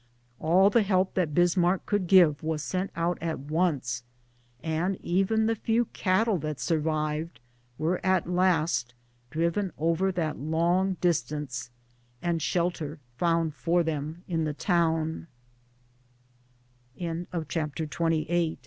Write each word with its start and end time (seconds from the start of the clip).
All 0.39 0.71
the 0.71 0.81
help 0.81 1.13
that 1.13 1.35
Bismarck 1.35 1.85
could 1.85 2.07
give 2.07 2.41
was 2.41 2.63
sent 2.63 2.89
out 2.95 3.19
at 3.21 3.39
once, 3.39 4.01
and 4.63 4.95
even 5.03 5.45
the 5.45 5.53
few 5.53 5.85
cattle 5.93 6.39
that 6.39 6.59
survived 6.59 7.39
were 7.77 8.03
at 8.03 8.27
last 8.27 8.95
driven 9.29 9.71
over 9.77 10.11
that 10.11 10.39
long 10.39 10.93
distance, 11.01 11.69
and 12.19 12.41
shelter 12.41 12.97
found 13.17 13.53
for 13.53 13.83
them 13.83 14.23
in 14.27 14.43
the 14.43 14.55
town. 14.55 15.27